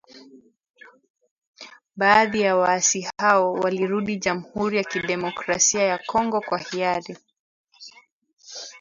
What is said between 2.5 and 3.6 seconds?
waasi hao